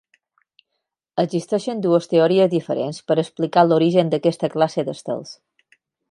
[1.23, 5.35] Existeixen dues teories diferents per explicar l'origen d'aquesta classe d'estels.